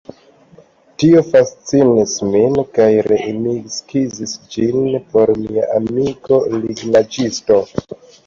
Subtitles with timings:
[1.01, 7.63] Tio fascinis min kaj ree mi skizis ĝin por mia amiko lignaĵisto.